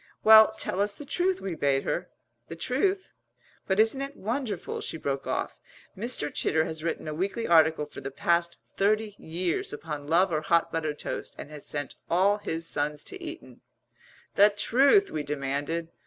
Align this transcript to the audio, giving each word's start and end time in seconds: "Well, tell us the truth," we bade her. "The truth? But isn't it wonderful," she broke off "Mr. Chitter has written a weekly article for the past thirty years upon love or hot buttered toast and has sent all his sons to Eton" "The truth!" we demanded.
"Well, 0.23 0.53
tell 0.57 0.81
us 0.81 0.95
the 0.95 1.05
truth," 1.05 1.41
we 1.41 1.53
bade 1.53 1.83
her. 1.83 2.09
"The 2.47 2.55
truth? 2.55 3.11
But 3.67 3.79
isn't 3.79 4.01
it 4.01 4.17
wonderful," 4.17 4.81
she 4.81 4.97
broke 4.97 5.27
off 5.27 5.59
"Mr. 5.95 6.33
Chitter 6.33 6.65
has 6.65 6.83
written 6.83 7.07
a 7.07 7.13
weekly 7.13 7.45
article 7.45 7.85
for 7.85 8.01
the 8.01 8.09
past 8.09 8.57
thirty 8.75 9.13
years 9.19 9.71
upon 9.71 10.07
love 10.07 10.31
or 10.31 10.41
hot 10.41 10.71
buttered 10.71 10.97
toast 10.97 11.35
and 11.37 11.51
has 11.51 11.67
sent 11.67 11.93
all 12.09 12.39
his 12.39 12.67
sons 12.67 13.03
to 13.03 13.21
Eton" 13.23 13.61
"The 14.37 14.49
truth!" 14.49 15.11
we 15.11 15.21
demanded. 15.21 15.89